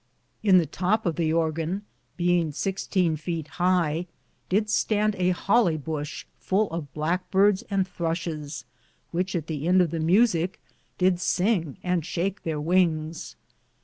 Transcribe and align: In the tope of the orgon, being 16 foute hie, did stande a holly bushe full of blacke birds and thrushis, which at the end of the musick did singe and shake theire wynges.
In 0.41 0.57
the 0.57 0.65
tope 0.65 1.05
of 1.05 1.15
the 1.15 1.31
orgon, 1.31 1.83
being 2.17 2.51
16 2.51 3.17
foute 3.17 3.47
hie, 3.47 4.07
did 4.49 4.65
stande 4.67 5.13
a 5.19 5.29
holly 5.29 5.77
bushe 5.77 6.25
full 6.39 6.71
of 6.71 6.91
blacke 6.91 7.29
birds 7.29 7.61
and 7.69 7.87
thrushis, 7.87 8.63
which 9.11 9.35
at 9.35 9.45
the 9.45 9.67
end 9.67 9.79
of 9.79 9.91
the 9.91 9.99
musick 9.99 10.59
did 10.97 11.19
singe 11.19 11.77
and 11.83 12.03
shake 12.03 12.41
theire 12.41 12.59
wynges. 12.59 13.35